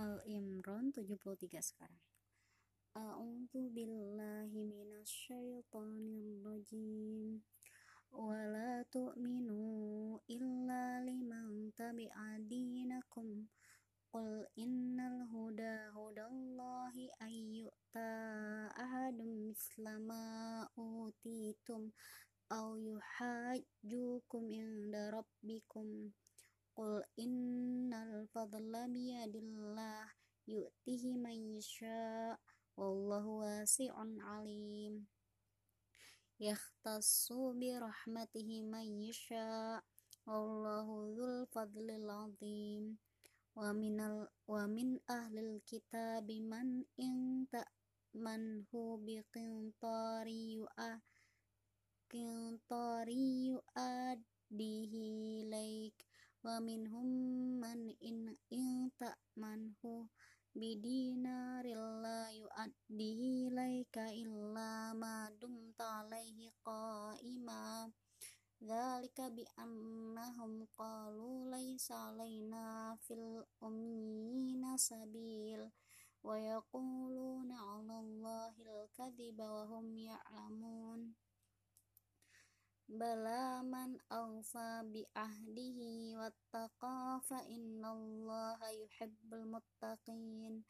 Al-Imran 0.00 0.96
73 0.96 1.60
sekarang. 1.60 2.00
A'udzu 2.96 3.68
billahi 3.68 4.64
minasyaitonir 4.64 6.40
rajim. 6.40 7.44
Wala 8.08 8.80
tu'minu 8.88 10.16
illa 10.24 11.04
liman 11.04 11.68
tabi'a 11.76 12.40
dinakum. 12.48 13.44
Qul 14.08 14.48
innal 14.56 15.28
huda 15.28 15.92
hudallahi 15.92 17.12
ayyuta 17.20 18.08
ahadum 18.72 19.52
mislama 19.52 20.64
utitum 20.80 21.92
aw 22.48 22.72
yuhajjukum 22.72 24.48
inda 24.48 25.12
rabbikum. 25.12 26.16
Biyadillah 28.90 30.06
yu'tihi 30.46 31.18
man 31.18 31.38
yasha 31.56 32.36
wallahu 32.78 33.42
wasi'un 33.44 34.18
alim 34.22 35.06
Yakhtassu 36.40 37.52
bi 37.60 37.68
rahmatihi 37.76 38.64
man 38.64 38.88
yasha 38.96 39.84
wallahu 40.24 41.12
dzul 41.12 41.44
fadlil 41.52 42.08
azim 42.08 42.96
wa 43.52 43.76
minal 43.76 44.24
wa 44.48 44.64
min 44.64 44.96
ahlil 45.04 45.60
kitabi 45.68 46.40
man 46.40 46.88
in 46.96 47.44
ta'manhu 47.52 49.04
bi 49.04 49.20
qintari 49.28 50.56
yu'a 50.56 51.04
qintari 52.08 53.52
yu'addihi 53.52 55.44
laik 55.52 55.96
wa 56.40 56.49
minhum 56.60 57.08
man 57.56 57.80
in 57.98 58.36
in 58.52 58.92
ta'manhu 59.00 60.08
bidinaril 60.52 61.84
la 62.04 62.28
yu'addihi 62.30 63.48
laika 63.48 64.12
illa 64.12 64.92
ma 64.92 65.32
dumta 65.40 66.04
alaihi 66.04 66.52
qa'ima. 66.66 67.88
Dzalika 68.60 69.32
bi 69.32 69.44
annahum 69.56 70.68
qalu 70.76 71.48
laisa 71.48 72.12
alaina 72.12 72.92
fil 73.04 73.40
ummiyina 73.64 74.76
sabil. 74.76 75.64
Wa 76.20 76.36
yaquluna 76.36 77.56
'ala 77.56 78.04
Allahil 78.04 78.84
kadhiba 78.92 79.48
wa 79.48 79.64
hum 79.72 79.96
ya'lamun 79.96 81.16
بلا 83.00 83.62
من 83.62 83.90
أوفى 84.12 84.70
بعهده 84.92 85.78
واتقى 86.18 87.20
فإن 87.28 87.84
الله 87.84 88.60
يحب 88.70 89.34
المتقين. 89.34 90.64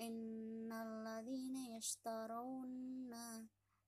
إن 0.00 0.72
الذين 0.72 1.56
يشترون 1.56 3.14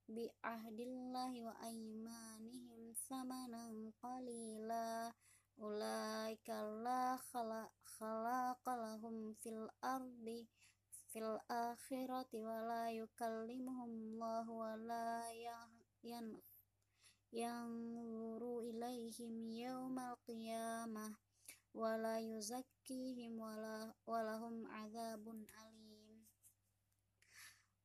بعهد 0.09 0.79
الله 0.81 1.33
وأيمانهم 1.47 2.93
ثمنا 3.09 3.93
قليلا 4.03 5.13
أولئك 5.61 6.49
لا 6.87 7.17
خلاق 7.85 8.65
لهم 8.69 9.35
في 9.35 9.49
الأرض 9.49 10.47
في 11.09 11.19
الآخرة 11.19 12.31
ولا 12.35 12.91
يكلمهم 12.91 13.91
الله 13.91 14.51
ولا 14.51 15.31
ينقل 16.05 16.50
yanzuru 17.31 18.67
ilaihim 18.67 19.47
yawmal 19.55 20.19
qiyamah 20.27 21.15
wala 21.71 22.19
yuzakkihim 22.19 23.39
wala 23.39 23.95
walahum 24.03 24.67
adzabun 24.67 25.47
alim. 25.63 26.27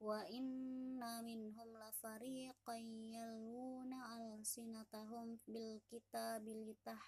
Wa 0.01 0.25
inna 0.27 1.21
minhum 1.21 1.69
la 1.77 1.93
fariqan 2.01 3.13
yaluna 3.13 4.17
alsinatahum 4.17 5.37
bil 5.45 5.77
kitabi 5.85 6.65
litah 6.65 6.99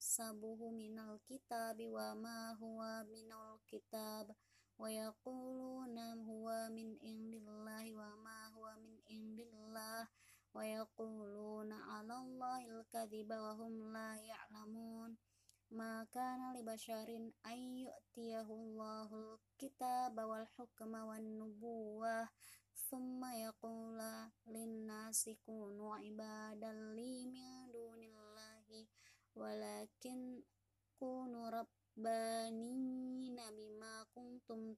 sabuhu 0.00 0.72
minal 0.72 1.20
kitabi 1.28 1.86
wa 1.92 2.16
ma 2.16 2.56
huwa 2.58 3.04
minal 3.06 3.60
kitab 3.68 4.32
wa 4.80 4.88
yaquluna 4.90 6.18
huwa 6.26 6.72
min 6.72 6.98
indillahi 6.98 7.94
wa 7.94 8.10
ma 8.18 8.50
huwa 8.56 8.74
min 8.82 8.98
indillah 9.06 10.08
wa 10.52 10.68
yaquluna 10.68 11.80
'ala 11.88 12.20
Allahil 12.20 12.84
kadhiba 12.92 13.40
wa 13.40 13.56
hum 13.56 13.88
la 13.88 14.20
ya'lamun 14.20 15.16
ma 15.72 16.04
kana 16.12 16.52
li 16.52 16.60
basharin 16.60 17.32
ay 17.48 17.88
yu'tiyahu 17.88 18.52
Allahul 18.52 19.40
kitaba 19.56 20.28
wal 20.28 20.44
hukma 20.60 21.08
wan 21.08 21.40
nubuwah 21.40 22.28
thumma 22.76 23.32
yaqula 23.32 24.28
lin 24.52 24.84
nasi 24.84 25.40
kunu 25.40 25.96
ibadan 26.04 26.92
li 26.92 27.24
min 27.24 27.72
dunillahi 27.72 28.84
walakin 29.32 30.44
kunu 31.00 31.48
rabbanina 31.48 33.48
bima 33.56 34.04
kuntum 34.12 34.76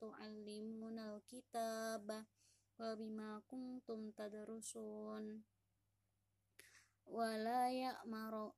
wala 7.09 7.69
ya'maru 7.69 8.53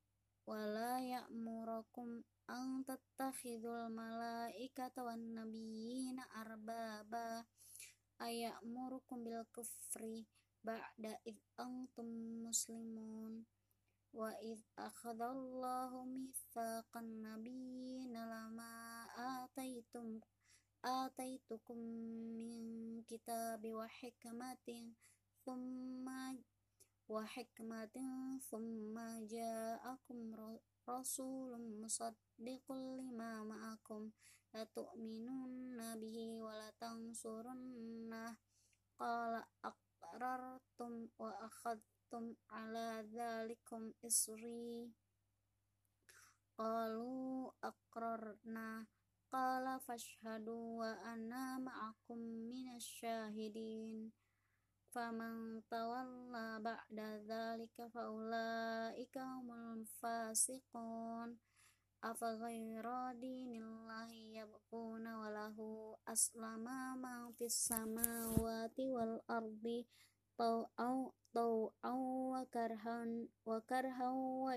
wala 0.46 1.02
ya'murukum 1.02 2.22
an 2.46 2.86
tattakhidul 2.86 3.90
malaikata 3.90 5.02
wan 5.02 5.34
nabiyina 5.34 6.22
arbaba 6.30 7.42
aya'murukum 8.22 9.26
bil 9.26 9.42
kufri 9.50 10.22
ba'da 10.62 11.18
id 11.26 11.38
antum 11.58 12.06
muslimun. 12.46 13.42
Wa 14.16 14.32
id 14.40 14.62
akhadallahu 14.78 16.08
mitsaqan 16.08 17.20
nabiyina 17.20 18.24
lama 18.24 18.70
ataitum 19.12 20.22
ataitukum 20.80 21.76
min 22.38 22.64
kitabi 23.04 23.74
wa 23.74 23.84
hikmatin 23.90 24.94
thumma 25.44 26.32
wa 27.06 27.22
hikmatin 27.22 28.42
thumma 28.50 29.22
ja'akum 29.30 30.34
rasulun 30.82 31.78
musaddiqul 31.78 32.98
lima 32.98 33.46
ma'akum 33.46 34.10
latu'minunna 34.50 35.94
bihi 36.02 36.42
wa 36.42 36.50
latansurunna 36.58 38.34
qala 38.98 39.38
aqrartum 39.62 41.06
wa 41.14 41.30
akhadtum 41.46 42.34
ala 42.50 43.06
dhalikum 43.06 43.94
isri 44.02 44.90
qalu 46.58 47.46
aqrarna 47.62 48.90
qala 49.30 49.78
fashhadu 49.86 50.82
wa 50.82 50.90
ana 51.06 51.62
ma'akum 51.62 52.18
minasyahidin 52.50 54.10
faman 54.96 55.60
tawalla 55.68 56.56
ba'da 56.56 57.20
dzalika 57.20 57.84
faulaika 57.92 59.20
humul 59.20 59.84
fasiqun. 60.00 61.36
Afa 62.00 62.40
ghaira 62.40 63.12
dinillahi 63.20 64.40
aslama 66.08 66.96
man 66.96 67.28
fis 67.36 67.52
samawati 67.68 68.88
wal 68.88 69.20
ardi 69.28 69.84
tau'au 70.40 71.12
tau'au 71.36 72.32
wa 72.32 72.40
karhan 72.48 73.28
wa 73.44 73.60
karhan 73.68 74.16
wa 74.16 74.56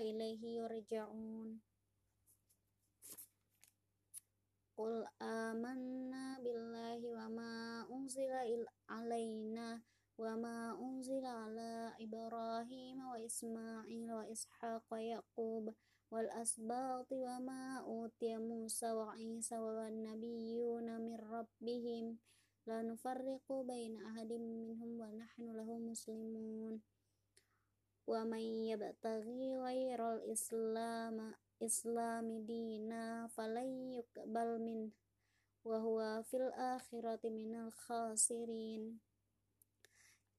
wa 7.12 7.28
ma 7.28 7.84
unzila 7.92 8.40
alaina 8.88 9.84
wa 10.20 10.36
ma 10.36 10.76
unzila 10.76 11.48
ala 11.48 11.96
Ibrahim 11.96 13.00
wa 13.00 13.16
Ismail 13.16 14.04
wa 14.04 14.28
Ishaq 14.28 14.84
wa 14.92 15.00
Yaqub 15.00 15.72
wal 16.12 16.28
asbati 16.36 17.16
wa 17.24 17.40
ma 17.40 17.80
utiya 17.88 18.36
Musa 18.36 18.92
wa 18.92 19.16
Isa 19.16 19.56
wa 19.56 19.88
nabiyyuna 19.88 21.00
min 21.00 21.16
rabbihim. 21.16 22.20
La 22.68 22.84
nufarriqu 22.84 23.64
baina 23.64 24.12
ahadim 24.12 24.44
minhum 24.44 25.00
wa 25.00 25.08
nahnu 25.08 25.56
lahu 25.56 25.80
muslimun. 25.80 26.84
Wa 28.04 28.20
man 28.28 28.44
yabtaghi 28.44 29.56
ghairal 29.56 30.20
islam 30.28 31.32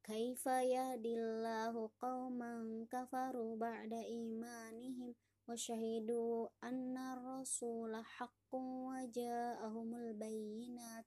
Kaifa 0.02 0.66
yahdillahu 0.66 1.94
qauman 2.02 2.90
kafaru 2.90 3.54
ba'da 3.54 4.02
imanihim 4.02 5.14
wa 5.46 5.54
syahidu 5.54 6.50
anna 6.58 7.22
rasula 7.22 8.02
haqq 8.02 8.50
wa 8.50 8.98
ja'ahumul 9.06 10.18
bayyinat. 10.18 11.06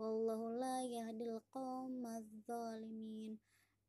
Wallahu 0.00 0.56
la 0.56 0.80
yahdil 0.80 1.44
qawmaz 1.52 2.24
zalimin. 2.48 3.36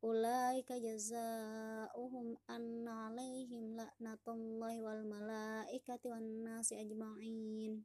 Ulaika 0.03 0.75
jazaohum 0.75 2.35
anna 2.51 3.07
alaihim 3.07 3.79
laknatullahi 3.79 4.83
wal 4.83 5.07
malaikati 5.07 6.11
wan 6.11 6.43
nasi 6.43 6.75
ajma'in. 6.83 7.79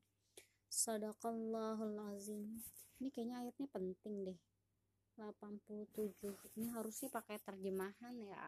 Sadaqallahul 0.67 2.03
azim. 2.11 2.67
Ini 2.99 3.15
kayaknya 3.15 3.47
ayatnya 3.47 3.71
penting 3.71 4.27
deh 4.27 4.48
87 5.19 6.55
ini 6.55 6.70
harusnya 6.70 7.11
pakai 7.11 7.43
terjemahan 7.43 8.15
ya. 8.23 8.47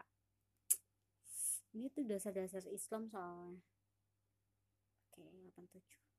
Ini 1.75 1.91
tuh 1.91 2.07
dasar-dasar 2.07 2.63
Islam 2.71 3.11
soalnya. 3.11 3.59
Oke 5.11 5.27
87 5.51 6.10